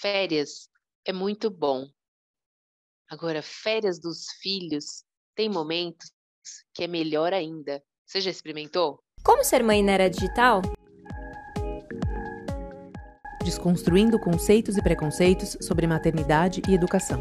[0.00, 0.70] Férias
[1.04, 1.86] é muito bom.
[3.10, 6.10] Agora, férias dos filhos tem momentos
[6.72, 7.82] que é melhor ainda.
[8.06, 9.04] Você já experimentou?
[9.22, 10.62] Como ser mãe na era digital?
[13.44, 17.20] Desconstruindo conceitos e preconceitos sobre maternidade e educação.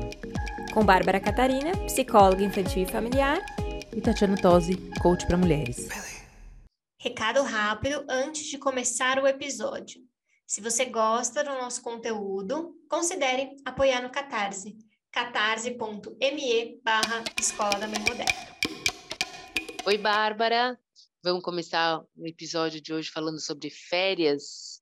[0.73, 3.39] Com Bárbara Catarina, psicóloga infantil e familiar.
[3.93, 5.89] E Tatiana Tosi, coach para mulheres.
[6.97, 10.08] Recado rápido antes de começar o episódio.
[10.49, 14.75] Se você gosta do nosso conteúdo, considere apoiar no Catarse,
[15.11, 18.57] catarse.me barra Escola da Mãe Moderna.
[19.85, 20.75] Oi, Bárbara!
[21.23, 24.81] Vamos começar o episódio de hoje falando sobre férias,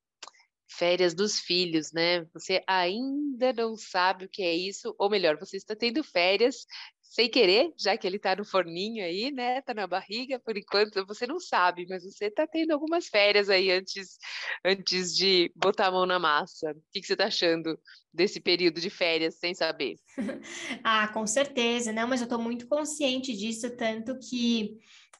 [0.70, 2.23] férias dos filhos, né?
[2.34, 6.66] Você ainda não sabe o que é isso, ou melhor, você está tendo férias
[7.09, 9.59] sem querer, já que ele está no forninho aí, né?
[9.59, 13.71] Está na barriga, por enquanto você não sabe, mas você está tendo algumas férias aí
[13.71, 14.17] antes,
[14.63, 16.71] antes de botar a mão na massa.
[16.71, 17.80] O que, que você está achando
[18.13, 19.95] desse período de férias sem saber?
[20.83, 24.78] ah, com certeza, não, mas eu estou muito consciente disso, tanto que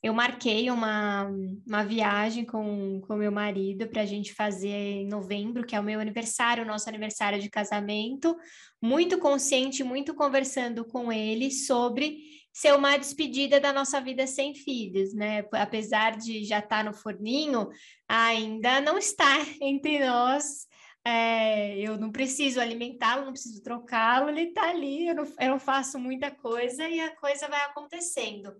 [0.08, 1.30] eu marquei uma,
[1.68, 5.84] uma viagem com o meu marido para a gente fazer em novembro, que é o
[5.84, 8.34] meu aniversário, o nosso aniversário de casamento,
[8.82, 12.20] muito consciente, muito conversando com ele sobre
[12.54, 15.44] ser uma despedida da nossa vida sem filhos, né?
[15.52, 17.68] Apesar de já estar tá no forninho,
[18.08, 19.26] ainda não está
[19.62, 20.67] entre nós
[21.10, 25.60] é, eu não preciso alimentá-lo, não preciso trocá-lo, ele está ali, eu não, eu não,
[25.60, 28.54] faço muita coisa e a coisa vai acontecendo.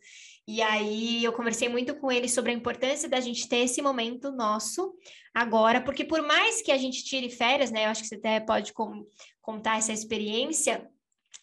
[0.48, 4.32] E aí eu conversei muito com ele sobre a importância da gente ter esse momento
[4.32, 4.96] nosso
[5.34, 8.40] agora, porque por mais que a gente tire férias, né, eu acho que você até
[8.40, 9.06] pode com,
[9.42, 10.90] contar essa experiência,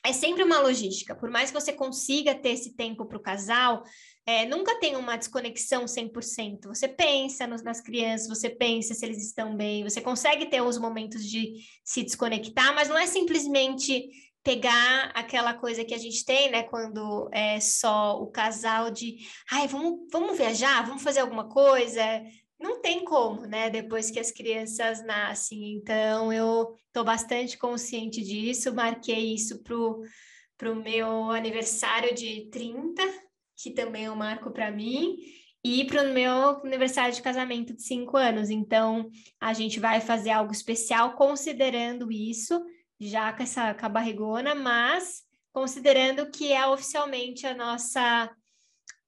[0.03, 1.15] é sempre uma logística.
[1.15, 3.83] Por mais que você consiga ter esse tempo para o casal,
[4.27, 6.67] é, nunca tem uma desconexão 100%.
[6.69, 10.79] Você pensa nos, nas crianças, você pensa se eles estão bem, você consegue ter os
[10.79, 14.09] momentos de se desconectar, mas não é simplesmente
[14.43, 19.17] pegar aquela coisa que a gente tem, né, quando é só o casal de,
[19.51, 22.03] ai, vamos, vamos viajar, vamos fazer alguma coisa.
[22.59, 25.75] Não tem como, né, depois que as crianças nascem.
[25.75, 33.03] Então, eu estou bastante consciente disso, marquei isso para o meu aniversário de 30,
[33.57, 35.17] que também é um marco para mim,
[35.65, 38.51] e para o meu aniversário de casamento de cinco anos.
[38.51, 39.11] Então,
[39.41, 42.63] a gente vai fazer algo especial considerando isso,
[43.01, 45.23] já com essa com a barrigona, mas
[45.53, 48.31] considerando que é oficialmente a nossa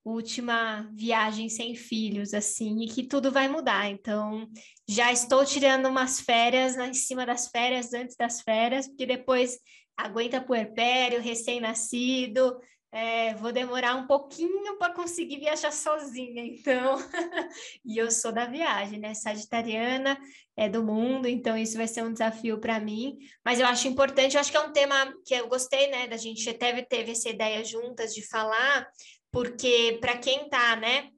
[0.02, 3.90] última viagem sem filhos, assim, e que tudo vai mudar.
[3.90, 4.48] Então,
[4.88, 9.58] já estou tirando umas férias em cima das férias, antes das férias, porque depois
[9.96, 12.56] aguenta puerpério, recém-nascido,
[12.96, 16.96] é, vou demorar um pouquinho para conseguir viajar sozinha, então.
[17.84, 19.12] e eu sou da viagem, né?
[19.12, 20.18] Sagitariana,
[20.56, 23.18] é do mundo, então isso vai ser um desafio para mim.
[23.44, 26.08] Mas eu acho importante, eu acho que é um tema que eu gostei, né?
[26.08, 28.88] Da gente até teve essa ideia juntas de falar,
[29.30, 31.10] porque para quem está, né?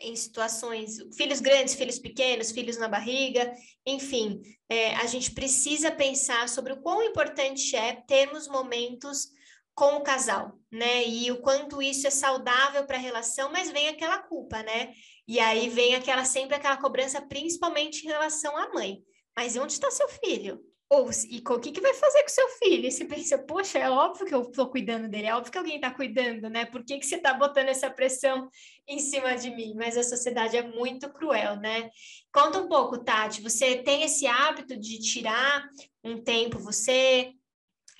[0.00, 3.52] em situações, filhos grandes, filhos pequenos, filhos na barriga,
[3.84, 9.36] enfim, é, a gente precisa pensar sobre o quão importante é termos momentos
[9.78, 11.06] com o casal, né?
[11.06, 14.92] E o quanto isso é saudável para a relação, mas vem aquela culpa, né?
[15.26, 18.98] E aí vem aquela sempre aquela cobrança, principalmente em relação à mãe.
[19.36, 20.60] Mas onde está seu filho?
[20.90, 22.86] Ou e o que, que vai fazer com seu filho?
[22.86, 25.76] E você pensa, poxa, é óbvio que eu estou cuidando dele, é óbvio que alguém
[25.76, 26.64] está cuidando, né?
[26.64, 28.48] Por que, que você está botando essa pressão
[28.88, 29.74] em cima de mim?
[29.76, 31.88] Mas a sociedade é muito cruel, né?
[32.32, 33.42] Conta um pouco, Tati.
[33.42, 35.68] Você tem esse hábito de tirar
[36.02, 37.32] um tempo, você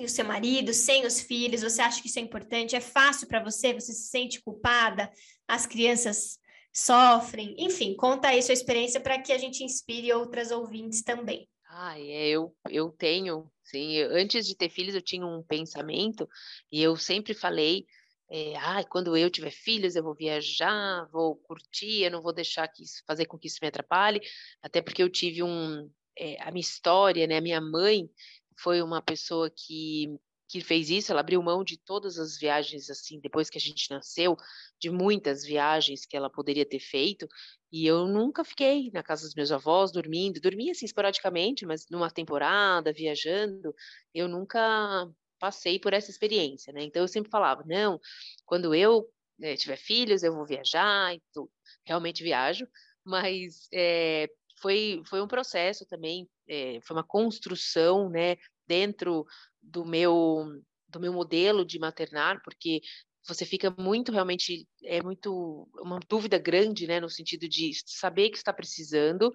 [0.05, 2.77] o seu marido, sem os filhos, você acha que isso é importante?
[2.77, 3.73] É fácil para você?
[3.73, 5.11] Você se sente culpada?
[5.47, 6.39] As crianças
[6.73, 7.55] sofrem?
[7.59, 11.49] Enfim, conta aí sua experiência para que a gente inspire outras ouvintes também.
[11.69, 13.93] Ah, é, eu, eu tenho, sim.
[13.93, 16.29] Eu, antes de ter filhos, eu tinha um pensamento
[16.71, 17.87] e eu sempre falei
[18.31, 22.69] é, ah, quando eu tiver filhos, eu vou viajar, vou curtir, eu não vou deixar
[22.69, 24.21] que isso, fazer com que isso me atrapalhe,
[24.63, 28.09] até porque eu tive um, é, a minha história, né, a minha mãe,
[28.59, 30.19] foi uma pessoa que,
[30.49, 33.91] que fez isso, ela abriu mão de todas as viagens, assim, depois que a gente
[33.91, 34.37] nasceu,
[34.81, 37.27] de muitas viagens que ela poderia ter feito,
[37.71, 42.11] e eu nunca fiquei na casa dos meus avós dormindo, dormia assim esporadicamente, mas numa
[42.11, 43.75] temporada, viajando,
[44.15, 46.83] eu nunca passei por essa experiência, né?
[46.83, 48.01] Então eu sempre falava, não,
[48.45, 51.51] quando eu né, tiver filhos, eu vou viajar e tudo.
[51.87, 52.67] Realmente viajo,
[53.05, 54.29] mas é,
[54.61, 59.25] foi, foi um processo também, é, foi uma construção, né, dentro
[59.63, 60.47] do meu
[60.91, 62.81] do meu modelo de maternar, porque
[63.27, 68.39] você fica muito realmente é muito uma dúvida grande, né, no sentido de saber que
[68.39, 69.31] está precisando,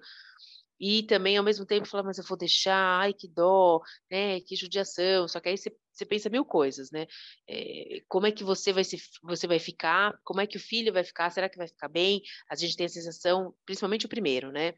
[0.80, 3.80] e também ao mesmo tempo falar, mas eu vou deixar, ai que dó,
[4.10, 7.06] né, que judiação, só que aí você, você pensa mil coisas, né,
[7.48, 10.92] é, como é que você vai, se, você vai ficar, como é que o filho
[10.92, 12.20] vai ficar, será que vai ficar bem?
[12.50, 14.74] A gente tem a sensação, principalmente o primeiro, né,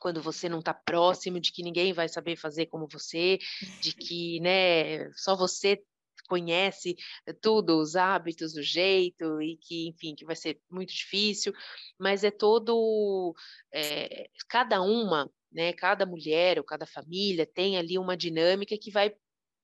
[0.00, 3.38] quando você não está próximo, de que ninguém vai saber fazer como você,
[3.80, 5.80] de que, né, só você
[6.28, 6.96] conhece
[7.40, 11.52] tudo, os hábitos, o jeito, e que, enfim, que vai ser muito difícil,
[11.98, 13.34] mas é todo,
[13.72, 19.14] é, cada uma, né, cada mulher ou cada família tem ali uma dinâmica que vai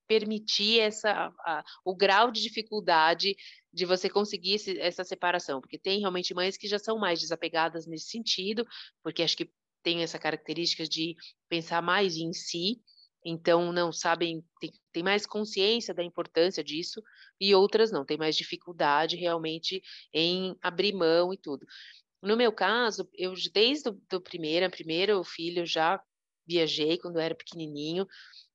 [0.09, 3.37] permitir essa, a, o grau de dificuldade
[3.73, 7.87] de você conseguir esse, essa separação, porque tem realmente mães que já são mais desapegadas
[7.87, 8.67] nesse sentido,
[9.03, 9.51] porque acho que
[9.87, 11.15] tem essa característica de
[11.49, 12.83] pensar mais em si,
[13.25, 17.01] então não sabem, tem, tem, mais consciência da importância disso,
[17.41, 19.81] e outras não, tem mais dificuldade realmente
[20.13, 21.65] em abrir mão e tudo.
[22.21, 26.03] No meu caso, eu desde o primeiro, primeiro filho já
[26.45, 28.09] viajei quando era pequenininho,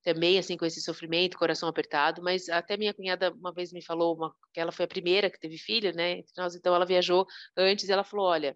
[0.03, 4.17] também assim com esse sofrimento, coração apertado, mas até minha cunhada uma vez me falou
[4.17, 6.23] uma, que ela foi a primeira que teve filho, né?
[6.35, 7.25] Nós, então ela viajou
[7.55, 8.53] antes ela falou, olha,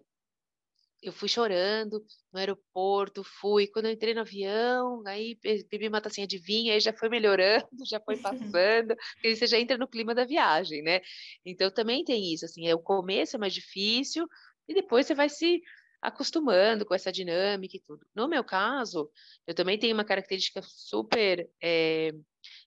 [1.08, 3.66] eu fui chorando no aeroporto, fui.
[3.66, 5.38] Quando eu entrei no avião, aí
[5.70, 9.58] bebi uma tacinha de vinho, aí já foi melhorando, já foi passando, porque você já
[9.58, 11.00] entra no clima da viagem, né?
[11.44, 14.26] Então também tem isso, assim, é o começo é mais difícil
[14.68, 15.60] e depois você vai se
[16.00, 18.06] acostumando com essa dinâmica e tudo.
[18.14, 19.10] No meu caso,
[19.46, 22.12] eu também tenho uma característica super é,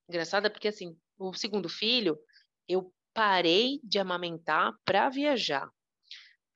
[0.08, 2.18] engraçada, porque assim, o segundo filho,
[2.68, 5.70] eu parei de amamentar para viajar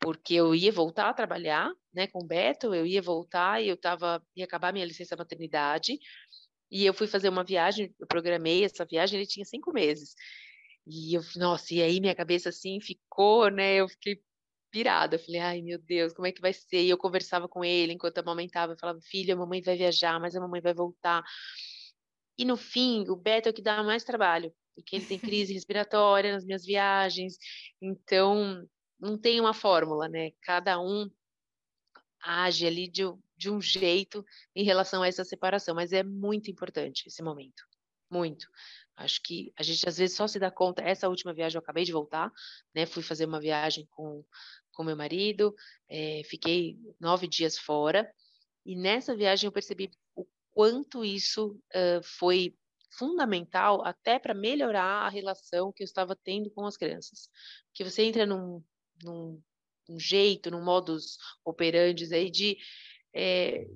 [0.03, 3.77] porque eu ia voltar a trabalhar, né, com o Beto, eu ia voltar e eu
[3.77, 5.97] tava ia acabar minha licença maternidade.
[6.69, 10.13] E eu fui fazer uma viagem, eu programei essa viagem, ele tinha cinco meses.
[10.85, 13.75] E eu, nossa, e aí minha cabeça assim ficou, né?
[13.75, 14.21] Eu fiquei
[14.69, 15.15] pirada.
[15.15, 16.83] Eu falei, ai meu Deus, como é que vai ser?
[16.83, 18.73] E eu conversava com ele enquanto amamentava.
[18.73, 21.23] Eu falava, filha, a mamãe vai viajar, mas a mamãe vai voltar.
[22.37, 25.53] E no fim, o Beto é o que dá mais trabalho, porque ele tem crise
[25.53, 27.37] respiratória nas minhas viagens.
[27.81, 28.67] Então,
[29.03, 30.31] não tem uma fórmula, né?
[30.41, 31.09] Cada um
[32.21, 33.03] age ali de,
[33.35, 37.63] de um jeito em relação a essa separação, mas é muito importante esse momento,
[38.09, 38.47] muito.
[38.95, 40.81] Acho que a gente às vezes só se dá conta.
[40.81, 42.31] Essa última viagem eu acabei de voltar,
[42.73, 42.85] né?
[42.85, 44.23] Fui fazer uma viagem com
[44.71, 45.53] com meu marido,
[45.87, 48.11] é, fiquei nove dias fora
[48.65, 52.55] e nessa viagem eu percebi o quanto isso uh, foi
[52.91, 57.29] fundamental até para melhorar a relação que eu estava tendo com as crianças.
[57.67, 58.63] Porque você entra num,
[59.03, 59.41] num,
[59.87, 62.57] num jeito, num modus operandi aí de,
[63.13, 63.67] é,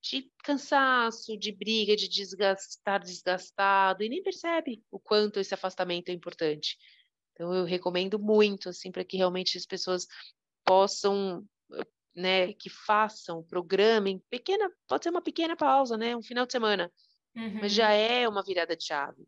[0.00, 6.12] de cansaço, de briga, de desgastar desgastado, e nem percebe o quanto esse afastamento é
[6.12, 6.76] importante.
[7.32, 10.06] Então, eu recomendo muito, assim, para que realmente as pessoas
[10.64, 11.44] possam,
[12.14, 16.92] né, que façam, programem, pequena, pode ser uma pequena pausa, né, um final de semana,
[17.34, 17.60] uhum.
[17.60, 19.26] mas já é uma virada de chave,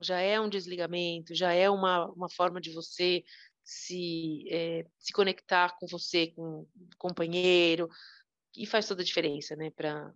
[0.00, 3.24] já é um desligamento, já é uma, uma forma de você
[3.68, 7.86] se, é, se conectar com você, com o companheiro,
[8.56, 10.10] e faz toda a diferença, né, para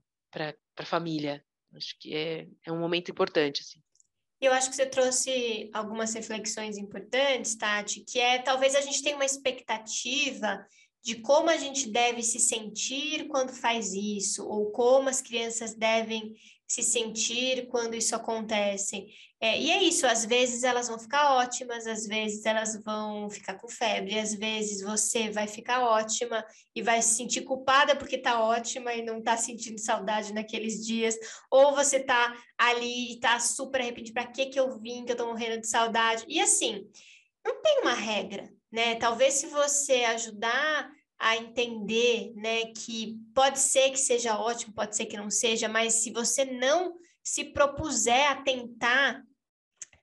[0.79, 1.45] a família.
[1.75, 3.79] Acho que é, é um momento importante, assim.
[4.41, 9.17] Eu acho que você trouxe algumas reflexões importantes, Tati, que é talvez a gente tenha
[9.17, 10.67] uma expectativa
[11.03, 16.35] de como a gente deve se sentir quando faz isso, ou como as crianças devem
[16.73, 19.07] se sentir quando isso acontece.
[19.39, 23.59] É, e é isso, às vezes elas vão ficar ótimas, às vezes elas vão ficar
[23.59, 26.43] com febre, às vezes você vai ficar ótima
[26.75, 31.15] e vai se sentir culpada porque tá ótima e não tá sentindo saudade naqueles dias,
[31.51, 35.17] ou você tá ali e tá super arrependido, para que que eu vim, que eu
[35.17, 36.25] tô morrendo de saudade.
[36.27, 36.89] E assim,
[37.45, 38.95] não tem uma regra, né?
[38.95, 40.91] Talvez se você ajudar
[41.23, 45.95] a entender, né, que pode ser que seja ótimo, pode ser que não seja, mas
[45.95, 49.23] se você não se propuser a tentar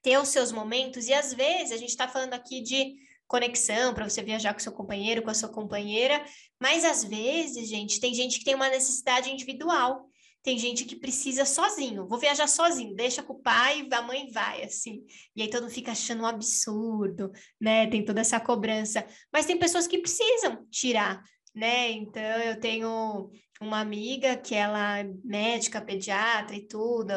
[0.02, 2.96] ter os seus momentos, e às vezes a gente está falando aqui de
[3.28, 6.24] conexão para você viajar com seu companheiro, com a sua companheira,
[6.58, 10.10] mas às vezes, gente, tem gente que tem uma necessidade individual.
[10.50, 14.64] Tem gente que precisa sozinho, vou viajar sozinho, deixa com o pai, a mãe vai,
[14.64, 15.06] assim.
[15.36, 17.86] E aí todo mundo fica achando um absurdo, né?
[17.86, 19.06] Tem toda essa cobrança.
[19.32, 21.92] Mas tem pessoas que precisam tirar, né?
[21.92, 23.30] Então eu tenho
[23.62, 27.12] uma amiga que ela é médica, pediatra e tudo,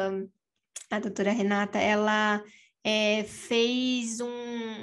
[0.91, 2.39] a doutora Renata, ela
[2.83, 4.29] é, fez um,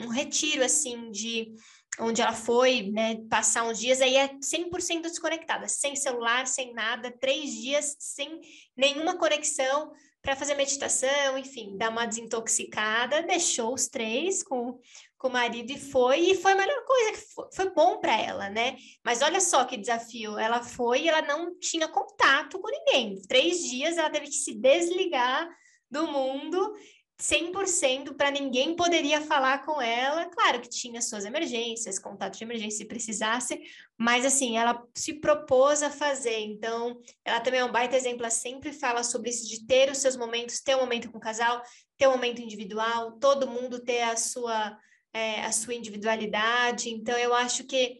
[0.06, 1.52] um, retiro, assim, de
[1.98, 7.10] onde ela foi, né, passar uns dias, aí é 100% desconectada, sem celular, sem nada,
[7.10, 8.40] três dias sem
[8.76, 9.92] nenhuma conexão,
[10.22, 14.78] para fazer meditação, enfim, dar uma desintoxicada, deixou os três com,
[15.16, 18.20] com o marido e foi, e foi a melhor coisa, que foi, foi bom para
[18.20, 18.76] ela, né?
[19.02, 23.20] Mas olha só que desafio, ela foi e ela não tinha contato com ninguém.
[23.22, 25.48] Três dias ela teve que se desligar
[25.90, 26.74] do mundo
[27.20, 30.24] 100% para ninguém poderia falar com ela.
[30.26, 33.60] Claro que tinha suas emergências, contato de emergência se precisasse,
[33.98, 36.38] mas assim, ela se propôs a fazer.
[36.40, 39.98] Então, ela também é um baita exemplo, ela sempre fala sobre isso de ter os
[39.98, 41.62] seus momentos, ter um momento com o casal,
[41.98, 44.78] ter um momento individual, todo mundo ter a sua
[45.12, 46.88] é, a sua individualidade.
[46.88, 47.98] Então, eu acho que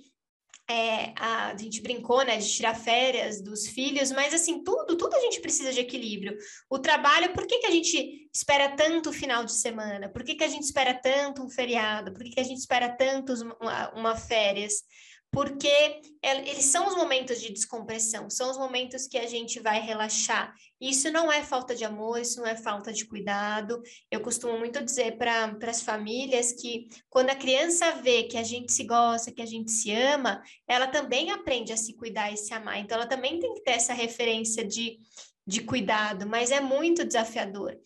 [0.70, 5.16] é, a, a, gente brincou, né, de tirar férias dos filhos, mas assim, tudo, tudo
[5.16, 6.36] a gente precisa de equilíbrio.
[6.68, 10.08] O trabalho, por que, que a gente espera tanto o final de semana?
[10.08, 12.12] Por que, que a gente espera tanto um feriado?
[12.12, 14.84] Por que, que a gente espera tanto uma, uma férias?
[15.32, 20.52] Porque eles são os momentos de descompressão, são os momentos que a gente vai relaxar.
[20.80, 23.80] Isso não é falta de amor, isso não é falta de cuidado.
[24.10, 28.72] Eu costumo muito dizer para as famílias que quando a criança vê que a gente
[28.72, 32.52] se gosta, que a gente se ama, ela também aprende a se cuidar e se
[32.52, 32.80] amar.
[32.80, 34.98] Então, ela também tem que ter essa referência de,
[35.46, 37.78] de cuidado, mas é muito desafiador.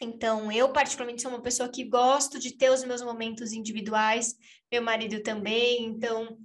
[0.00, 4.34] Então, eu particularmente sou uma pessoa que gosto de ter os meus momentos individuais,
[4.70, 6.36] meu marido também, então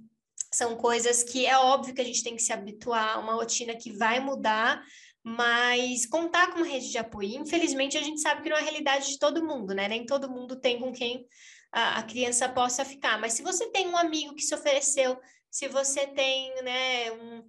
[0.52, 3.92] são coisas que é óbvio que a gente tem que se habituar, uma rotina que
[3.92, 4.82] vai mudar,
[5.22, 7.40] mas contar com uma rede de apoio.
[7.40, 9.88] Infelizmente, a gente sabe que não é a realidade de todo mundo, né?
[9.88, 11.26] Nem todo mundo tem com quem
[11.72, 13.20] a, a criança possa ficar.
[13.20, 15.18] Mas se você tem um amigo que se ofereceu,
[15.50, 17.44] se você tem, né, um,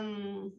[0.00, 0.52] um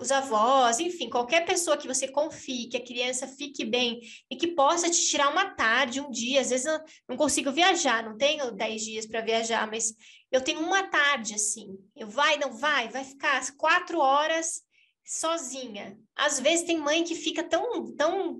[0.00, 4.00] os avós, enfim, qualquer pessoa que você confie, que a criança fique bem
[4.30, 6.40] e que possa te tirar uma tarde, um dia.
[6.40, 6.78] Às vezes eu
[7.08, 9.94] não consigo viajar, não tenho dez dias para viajar, mas
[10.30, 11.76] eu tenho uma tarde assim.
[11.96, 14.62] Eu vai, não vai, vai ficar quatro horas
[15.08, 15.98] sozinha.
[16.14, 18.38] Às vezes tem mãe que fica tão, tão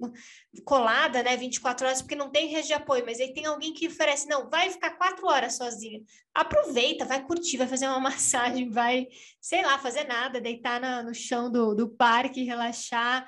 [0.67, 3.89] colada, né, 24 horas, porque não tem rede de apoio, mas aí tem alguém que
[3.89, 6.03] oferece, não, vai ficar quatro horas sozinha.
[6.35, 9.09] Aproveita, vai curtir, vai fazer uma massagem, vai,
[9.41, 13.27] sei lá, fazer nada, deitar na, no chão do, do parque, relaxar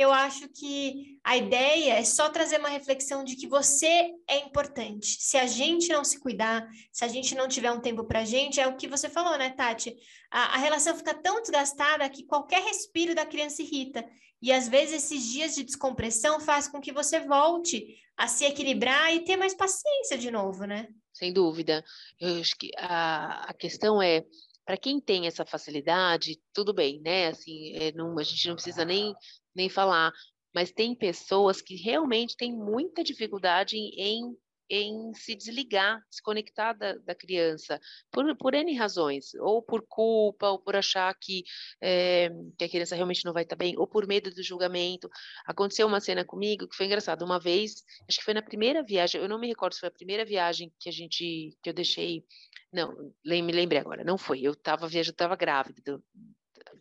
[0.00, 5.18] eu acho que a ideia é só trazer uma reflexão de que você é importante.
[5.20, 8.24] Se a gente não se cuidar, se a gente não tiver um tempo para a
[8.24, 9.94] gente, é o que você falou, né, Tati?
[10.30, 14.02] A, a, relação fica tão desgastada que qualquer respiro da criança irrita.
[14.40, 19.14] E às vezes esses dias de descompressão faz com que você volte a se equilibrar
[19.14, 20.88] e ter mais paciência de novo, né?
[21.12, 21.84] Sem dúvida.
[22.18, 24.24] Eu acho que a, a questão é
[24.64, 27.26] para quem tem essa facilidade, tudo bem, né?
[27.26, 29.12] Assim, é, não, a gente não precisa nem
[29.54, 30.12] nem falar,
[30.54, 34.36] mas tem pessoas que realmente têm muita dificuldade em,
[34.68, 37.80] em se desligar, se conectar da, da, criança,
[38.10, 41.44] por, por N razões, ou por culpa, ou por achar que,
[41.80, 45.08] é, que a criança realmente não vai estar bem, ou por medo do julgamento.
[45.46, 47.24] Aconteceu uma cena comigo que foi engraçada.
[47.24, 49.92] Uma vez, acho que foi na primeira viagem, eu não me recordo se foi a
[49.92, 52.24] primeira viagem que a gente, que eu deixei,
[52.72, 56.00] não, me lembrei agora, não foi, eu estava viajando, estava grávida,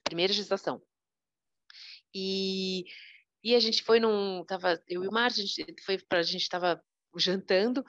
[0.04, 0.82] primeira gestação.
[2.14, 2.86] E,
[3.44, 4.44] e a gente foi num.
[4.46, 6.82] Tava, eu e o Márcio, a gente foi para a gente estava
[7.18, 7.84] jantando.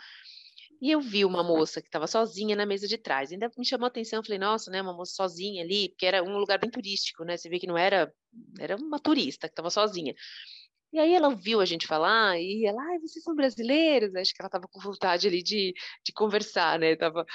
[0.81, 3.31] E eu vi uma moça que estava sozinha na mesa de trás.
[3.31, 6.23] Ainda me chamou a atenção, eu falei, nossa, né, uma moça sozinha ali, porque era
[6.23, 7.37] um lugar bem turístico, né?
[7.37, 8.11] Você vê que não era,
[8.59, 10.15] era uma turista que estava sozinha.
[10.93, 14.15] E aí ela ouviu a gente falar e ela, ai, vocês são brasileiros?
[14.15, 15.75] Acho que ela estava com vontade ali de,
[16.05, 16.97] de conversar, né?
[16.97, 17.27] Tava...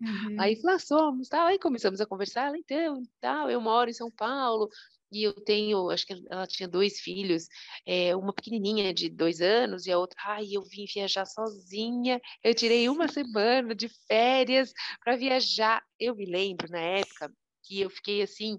[0.00, 0.36] Uhum.
[0.40, 1.46] Aí falou, ah, somos, tal.
[1.46, 4.68] Aí começamos a conversar, ela, então, tal, eu moro em São Paulo,
[5.12, 7.46] e eu tenho, acho que ela tinha dois filhos,
[7.86, 12.54] é, uma pequenininha de dois anos e a outra, ai, eu vim viajar sozinha, eu
[12.54, 15.82] tirei uma semana de férias para viajar.
[15.98, 17.32] Eu me lembro, na época,
[17.62, 18.58] que eu fiquei assim,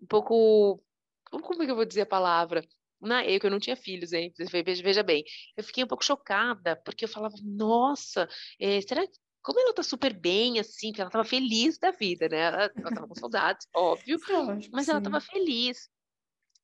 [0.00, 0.82] um pouco,
[1.30, 2.62] como é que eu vou dizer a palavra?
[3.00, 4.32] Na, eu que eu não tinha filhos, hein?
[4.64, 5.22] Veja, veja bem,
[5.56, 9.84] eu fiquei um pouco chocada, porque eu falava, nossa, é, será que como ela tá
[9.84, 12.38] super bem, assim, que ela tava feliz da vida, né?
[12.38, 14.18] Ela, ela tava com saudades, óbvio,
[14.72, 15.88] mas ela tava feliz.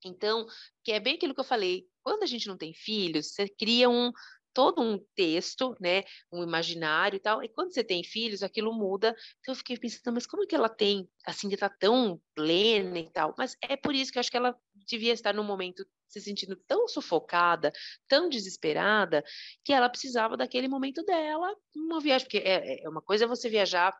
[0.04, 0.44] Então,
[0.82, 3.88] que é bem aquilo que eu falei, quando a gente não tem filhos, você cria
[3.88, 4.10] um
[4.52, 9.14] todo um texto, né, um imaginário e tal, e quando você tem filhos, aquilo muda,
[9.38, 12.98] então eu fiquei pensando, mas como é que ela tem, assim, que tá tão plena
[12.98, 15.86] e tal, mas é por isso que eu acho que ela devia estar num momento
[16.12, 17.72] se sentindo tão sufocada,
[18.06, 19.24] tão desesperada,
[19.64, 23.48] que ela precisava daquele momento dela, uma viagem, porque é, é uma coisa é você
[23.48, 23.96] viajar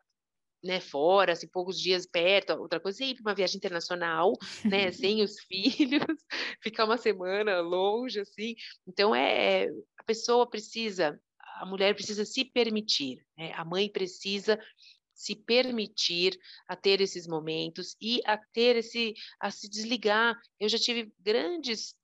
[0.63, 4.91] né, fora, assim, poucos dias perto, outra coisa é ir para uma viagem internacional, né,
[4.93, 6.05] sem os filhos,
[6.63, 8.55] ficar uma semana longe, assim.
[8.87, 9.67] Então, é,
[9.97, 11.19] a pessoa precisa,
[11.59, 14.57] a mulher precisa se permitir, né, a mãe precisa
[15.13, 20.35] se permitir a ter esses momentos e a ter esse, a se desligar.
[20.59, 21.95] Eu já tive grandes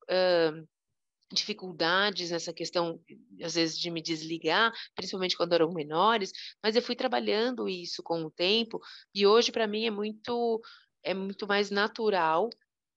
[1.31, 2.99] dificuldades nessa questão,
[3.43, 6.31] às vezes, de me desligar, principalmente quando eram menores,
[6.63, 8.79] mas eu fui trabalhando isso com o tempo
[9.13, 10.61] e hoje para mim é muito
[11.03, 12.49] é muito mais natural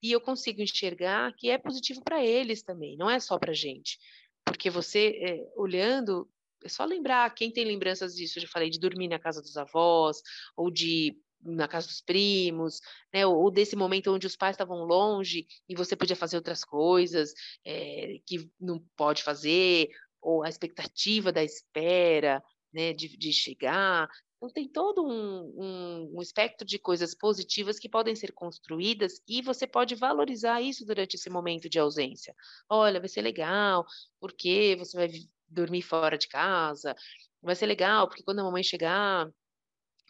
[0.02, 3.98] e eu consigo enxergar que é positivo para eles também, não é só para gente,
[4.44, 6.28] porque você é, olhando
[6.64, 9.56] é só lembrar quem tem lembranças disso, eu já falei de dormir na casa dos
[9.56, 10.22] avós
[10.56, 12.80] ou de na casa dos primos,
[13.12, 13.26] né?
[13.26, 17.32] Ou desse momento onde os pais estavam longe e você podia fazer outras coisas
[17.64, 19.88] é, que não pode fazer,
[20.20, 22.92] ou a expectativa da espera, né?
[22.92, 24.08] De, de chegar.
[24.42, 29.40] Então, tem todo um, um, um, espectro de coisas positivas que podem ser construídas e
[29.40, 32.34] você pode valorizar isso durante esse momento de ausência.
[32.68, 33.86] Olha, vai ser legal,
[34.18, 35.08] porque você vai
[35.46, 36.92] dormir fora de casa,
[37.40, 39.30] vai ser legal, porque quando a mamãe chegar,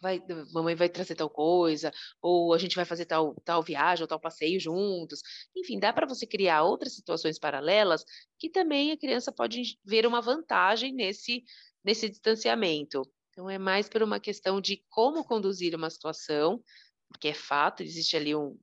[0.03, 1.91] vai, mamãe vai trazer tal coisa,
[2.21, 5.21] ou a gente vai fazer tal, tal viagem ou tal passeio juntos.
[5.55, 8.03] Enfim, dá para você criar outras situações paralelas
[8.37, 11.43] que também a criança pode ver uma vantagem nesse,
[11.83, 13.01] nesse distanciamento.
[13.29, 16.61] Então, é mais por uma questão de como conduzir uma situação,
[17.07, 18.59] porque é fato, existe ali um,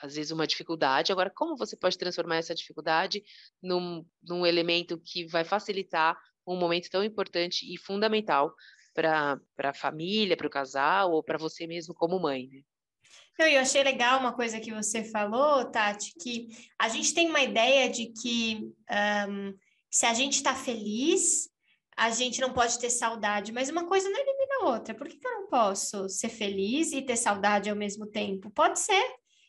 [0.00, 1.10] às vezes uma dificuldade.
[1.10, 3.22] Agora, como você pode transformar essa dificuldade
[3.60, 8.54] num, num elemento que vai facilitar um momento tão importante e fundamental
[8.94, 12.60] para a família, para o casal ou para você mesmo como mãe, né?
[13.36, 16.48] Eu achei legal uma coisa que você falou, Tati, que
[16.78, 18.72] a gente tem uma ideia de que
[19.28, 19.52] um,
[19.90, 21.50] se a gente está feliz,
[21.96, 24.94] a gente não pode ter saudade, mas uma coisa não elimina a outra.
[24.94, 28.50] Por que, que eu não posso ser feliz e ter saudade ao mesmo tempo?
[28.50, 29.04] Pode ser.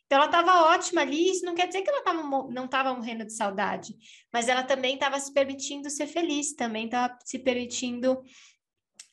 [0.06, 3.26] Então, ela estava ótima ali, isso não quer dizer que ela tava, não estava morrendo
[3.26, 3.96] de saudade,
[4.32, 8.22] mas ela também estava se permitindo ser feliz, também estava se permitindo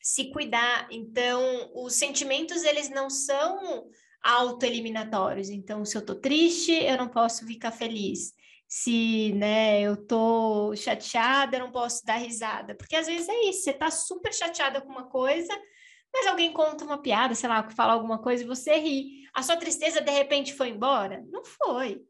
[0.02, 0.88] se cuidar.
[0.90, 3.88] Então, os sentimentos, eles não são
[4.22, 5.48] autoeliminatórios.
[5.48, 8.34] Então, se eu tô triste, eu não posso ficar feliz.
[8.68, 12.74] Se, né, eu tô chateada, eu não posso dar risada.
[12.74, 15.52] Porque às vezes é isso, você tá super chateada com uma coisa,
[16.12, 19.22] mas alguém conta uma piada, sei lá, fala alguma coisa e você ri.
[19.34, 21.24] A sua tristeza de repente foi embora?
[21.30, 22.02] Não foi.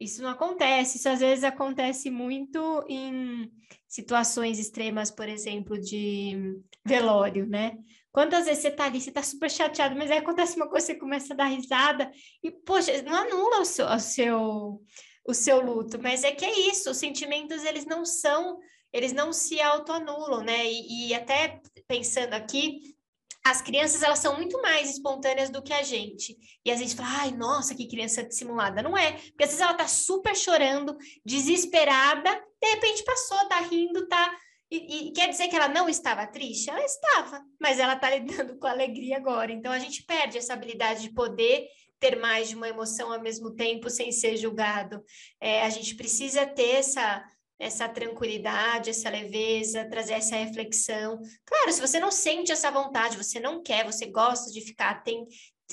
[0.00, 3.52] Isso não acontece, isso às vezes acontece muito em
[3.86, 7.76] situações extremas, por exemplo, de velório, né?
[8.10, 10.94] Quantas vezes você tá ali, você tá super chateado, mas aí acontece uma coisa, você
[10.94, 12.10] começa a dar risada
[12.42, 14.82] e, poxa, não anula o seu, o seu,
[15.28, 18.58] o seu luto, mas é que é isso, os sentimentos, eles não são,
[18.92, 20.64] eles não se autoanulam, né?
[20.66, 22.96] E, e até pensando aqui,
[23.44, 26.36] as crianças elas são muito mais espontâneas do que a gente.
[26.64, 28.82] E às vezes fala, ai, nossa, que criança dissimulada.
[28.82, 34.06] Não é, porque às vezes ela tá super chorando, desesperada, de repente passou, tá rindo,
[34.08, 34.36] tá.
[34.70, 36.70] E, e quer dizer que ela não estava triste?
[36.70, 39.50] Ela estava, mas ela tá lidando com alegria agora.
[39.50, 41.66] Então a gente perde essa habilidade de poder
[41.98, 45.02] ter mais de uma emoção ao mesmo tempo sem ser julgado.
[45.40, 47.24] É, a gente precisa ter essa
[47.60, 51.20] essa tranquilidade, essa leveza, trazer essa reflexão.
[51.44, 55.26] Claro, se você não sente essa vontade, você não quer, você gosta de ficar, tem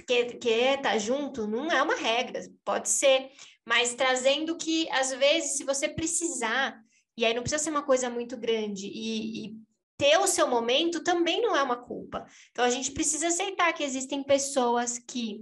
[0.06, 3.32] quer, quer estar tá junto, não é uma regra, pode ser,
[3.66, 6.78] mas trazendo que às vezes, se você precisar,
[7.16, 9.56] e aí não precisa ser uma coisa muito grande, e, e
[9.98, 12.28] ter o seu momento também não é uma culpa.
[12.52, 15.42] Então a gente precisa aceitar que existem pessoas que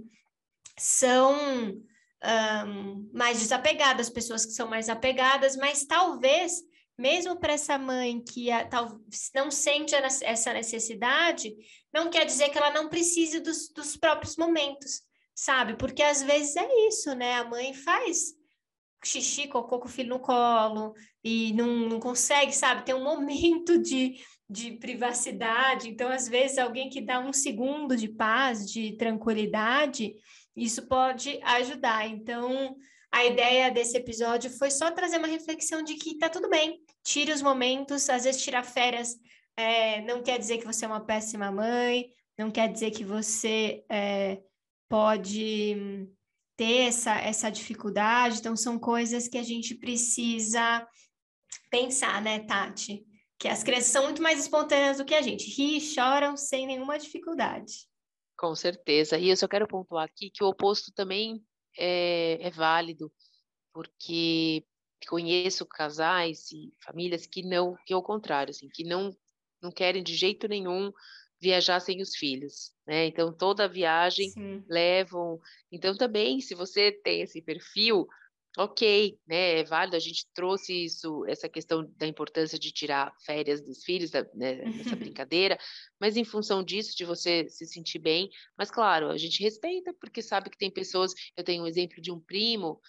[0.78, 1.76] são
[2.24, 6.62] um, mais desapegadas, pessoas que são mais apegadas, mas talvez,
[6.98, 9.00] mesmo para essa mãe que a, tal,
[9.34, 11.54] não sente essa necessidade,
[11.92, 15.02] não quer dizer que ela não precise dos, dos próprios momentos,
[15.34, 15.76] sabe?
[15.76, 17.34] Porque às vezes é isso, né?
[17.34, 18.34] A mãe faz
[19.04, 22.84] xixi, cocô com o filho no colo e não, não consegue, sabe?
[22.84, 24.16] Tem um momento de,
[24.48, 25.88] de privacidade.
[25.88, 30.14] Então, às vezes, alguém que dá um segundo de paz, de tranquilidade,
[30.56, 32.08] isso pode ajudar.
[32.08, 32.76] Então,
[33.12, 37.32] a ideia desse episódio foi só trazer uma reflexão de que tá tudo bem, tire
[37.32, 39.16] os momentos, às vezes tirar férias
[39.56, 43.84] é, não quer dizer que você é uma péssima mãe, não quer dizer que você
[43.88, 44.38] é,
[44.88, 46.06] pode
[46.56, 50.86] ter essa, essa dificuldade, então são coisas que a gente precisa
[51.70, 53.04] pensar, né, Tati?
[53.38, 56.98] Que as crianças são muito mais espontâneas do que a gente, ri choram sem nenhuma
[56.98, 57.86] dificuldade.
[58.38, 59.18] Com certeza.
[59.18, 61.42] E eu só quero pontuar aqui que o oposto também
[61.78, 63.12] é, é válido,
[63.72, 64.64] porque
[65.08, 69.16] conheço casais e famílias que não, que é o contrário, assim, que não,
[69.62, 70.92] não querem de jeito nenhum
[71.40, 73.06] viajar sem os filhos, né?
[73.06, 74.64] Então toda a viagem Sim.
[74.68, 75.40] levam.
[75.72, 78.06] Então também, se você tem esse perfil,
[78.56, 83.60] ok, né, é válido, a gente trouxe isso, essa questão da importância de tirar férias
[83.60, 85.58] dos filhos, da, né, nessa brincadeira,
[86.00, 90.22] mas em função disso, de você se sentir bem, mas claro, a gente respeita, porque
[90.22, 92.80] sabe que tem pessoas, eu tenho um exemplo de um primo,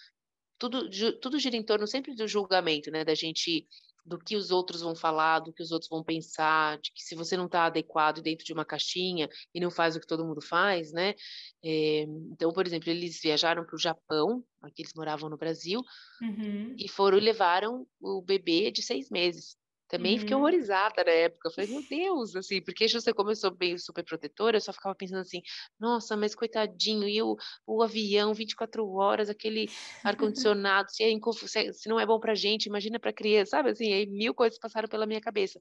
[0.58, 0.88] tudo,
[1.20, 3.66] tudo gira em torno sempre do julgamento, né, da gente
[4.08, 7.14] do que os outros vão falar, do que os outros vão pensar, de que se
[7.14, 10.40] você não está adequado dentro de uma caixinha e não faz o que todo mundo
[10.40, 11.14] faz, né?
[11.62, 15.82] É, então, por exemplo, eles viajaram para o Japão, aqui eles moravam no Brasil,
[16.22, 16.74] uhum.
[16.78, 19.56] e foram e levaram o bebê de seis meses.
[19.88, 20.20] Também uhum.
[20.20, 21.50] fiquei horrorizada na época.
[21.50, 25.40] Falei, meu Deus, assim, porque você começou bem super protetora, eu só ficava pensando assim,
[25.80, 29.66] nossa, mas coitadinho, e o, o avião 24 horas, aquele
[30.04, 34.06] ar-condicionado, se, é, se não é bom pra gente, imagina pra criança, sabe assim, aí
[34.06, 35.58] mil coisas passaram pela minha cabeça.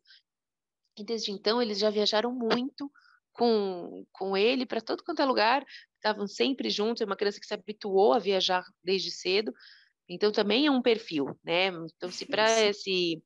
[0.97, 2.91] E desde então eles já viajaram muito
[3.31, 7.45] com, com ele para todo quanto é lugar, estavam sempre juntos, é uma criança que
[7.45, 9.53] se habituou a viajar desde cedo,
[10.09, 11.67] então também é um perfil, né?
[11.67, 13.21] Então se para esse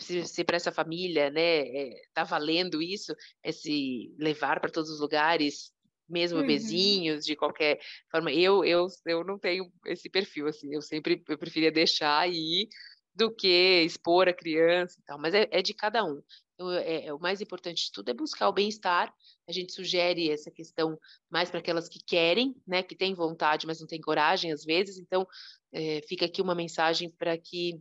[0.00, 5.00] se, se para essa família, né, é, tá valendo isso, esse levar para todos os
[5.00, 5.72] lugares,
[6.08, 6.46] mesmo uhum.
[6.46, 7.78] bebezinhos, de qualquer
[8.10, 8.32] forma.
[8.32, 12.68] Eu, eu, eu não tenho esse perfil, assim, eu sempre eu preferia deixar ir
[13.14, 16.22] do que expor a criança e tal, mas é, é de cada um.
[16.54, 19.12] Então, é, é, o mais importante de tudo é buscar o bem-estar.
[19.48, 20.98] A gente sugere essa questão
[21.30, 24.98] mais para aquelas que querem, né, que têm vontade, mas não têm coragem às vezes.
[24.98, 25.26] Então,
[25.72, 27.80] é, fica aqui uma mensagem para que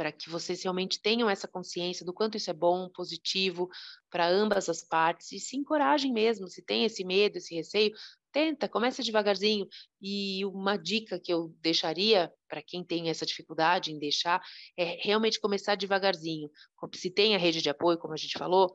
[0.00, 3.68] para que vocês realmente tenham essa consciência do quanto isso é bom, positivo
[4.08, 7.92] para ambas as partes e se encorajem mesmo, se tem esse medo, esse receio,
[8.32, 9.68] tenta, começa devagarzinho.
[10.00, 14.40] E uma dica que eu deixaria para quem tem essa dificuldade em deixar
[14.74, 16.48] é realmente começar devagarzinho.
[16.94, 18.74] Se tem a rede de apoio, como a gente falou,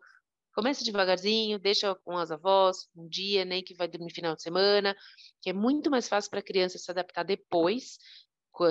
[0.53, 4.95] começa devagarzinho, deixa com as avós um dia, nem que vai dormir final de semana,
[5.41, 7.97] que é muito mais fácil para a criança se adaptar depois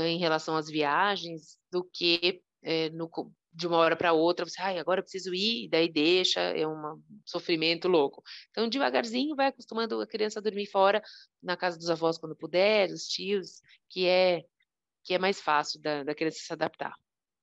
[0.00, 3.08] em relação às viagens do que é, no,
[3.52, 7.00] de uma hora para outra, você, ai, agora eu preciso ir, daí deixa, é um
[7.24, 8.22] sofrimento louco.
[8.50, 11.02] Então, devagarzinho, vai acostumando a criança a dormir fora,
[11.42, 14.42] na casa dos avós quando puder, dos tios, que é,
[15.04, 16.94] que é mais fácil da, da criança se adaptar.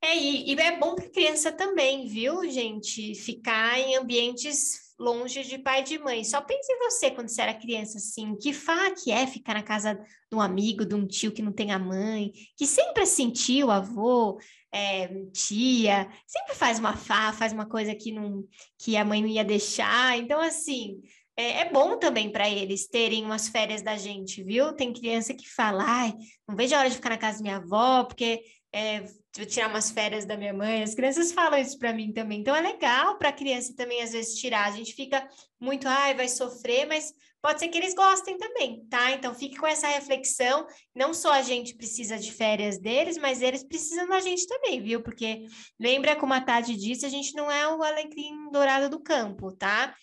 [0.04, 3.14] É, e, e é bom para a criança também, viu, gente?
[3.14, 6.24] Ficar em ambientes longe de pai e de mãe.
[6.24, 9.64] Só pense em você quando você era criança, assim, que fá que é ficar na
[9.64, 13.68] casa de um amigo, de um tio que não tem a mãe, que sempre sentiu
[13.68, 14.40] o avô,
[14.72, 18.44] é, tia, sempre faz uma fá, faz uma coisa que, não,
[18.78, 20.18] que a mãe não ia deixar.
[20.18, 21.02] Então, assim,
[21.36, 24.74] é, é bom também para eles terem umas férias da gente, viu?
[24.74, 26.14] Tem criança que fala, ai,
[26.48, 28.42] não vejo a hora de ficar na casa da minha avó, porque
[28.74, 29.04] é,
[29.36, 30.84] vou tirar umas férias da minha mãe.
[30.84, 32.42] As crianças falam isso para mim também.
[32.42, 34.68] Então é legal para a criança também às vezes tirar.
[34.68, 35.28] A gente fica
[35.60, 39.12] muito, ai, vai sofrer, mas pode ser que eles gostem também, tá?
[39.12, 40.68] Então fique com essa reflexão.
[40.94, 45.02] Não só a gente precisa de férias deles, mas eles precisam da gente também, viu?
[45.02, 45.46] Porque
[45.80, 49.96] lembra como a Tati disse, a gente não é o alecrim dourado do campo, tá?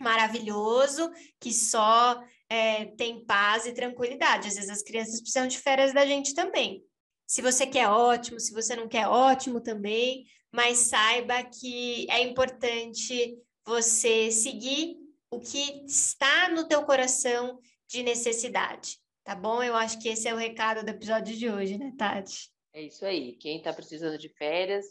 [0.00, 4.48] Maravilhoso, que só é, tem paz e tranquilidade.
[4.48, 6.84] Às vezes as crianças precisam de férias da gente também.
[7.26, 13.36] Se você quer ótimo, se você não quer ótimo também, mas saiba que é importante
[13.64, 14.96] você seguir
[15.30, 17.58] o que está no teu coração
[17.88, 19.62] de necessidade, tá bom?
[19.62, 22.48] Eu acho que esse é o recado do episódio de hoje, né, Tati?
[22.72, 23.36] É isso aí.
[23.36, 24.86] Quem está precisando de férias,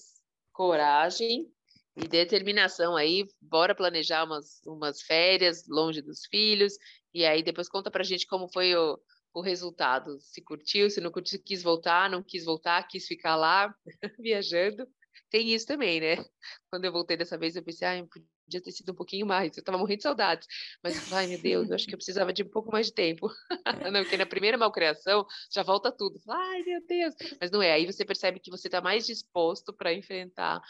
[0.51, 1.49] coragem
[1.95, 6.73] e determinação aí, bora planejar umas, umas férias longe dos filhos,
[7.13, 8.99] e aí depois conta pra gente como foi o,
[9.35, 10.17] o resultado.
[10.21, 13.75] Se curtiu, se não curtiu, quis voltar, não quis voltar, quis ficar lá
[14.19, 14.87] viajando.
[15.29, 16.25] Tem isso também, né?
[16.69, 18.05] Quando eu voltei dessa vez, eu pensei, ah,
[18.45, 19.57] podia ter sido um pouquinho mais.
[19.57, 20.47] Eu tava morrendo de saudades.
[20.81, 23.29] Mas, ai, meu Deus, eu acho que eu precisava de um pouco mais de tempo.
[23.91, 26.19] não, porque na primeira malcriação já volta tudo.
[26.29, 27.15] Ai, meu Deus.
[27.41, 27.73] Mas não é.
[27.73, 30.61] Aí você percebe que você está mais disposto para enfrentar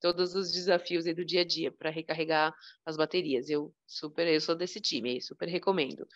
[0.00, 2.54] todos os desafios do dia a dia, para recarregar
[2.86, 3.48] as baterias.
[3.50, 6.06] Eu super, eu sou desse time, super recomendo.